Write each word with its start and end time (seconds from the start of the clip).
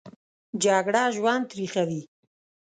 جګړه 0.63 1.03
ژوند 1.15 1.43
تریخوي 1.51 2.01